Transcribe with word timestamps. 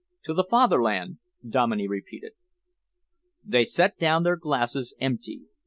"To 0.23 0.33
the 0.33 0.43
Fatherland!" 0.49 1.19
Dominey 1.47 1.87
repeated. 1.87 2.31
They 3.45 3.63
set 3.65 3.99
down 3.99 4.23
their 4.23 4.35
glasses, 4.35 4.95
empty. 4.99 5.41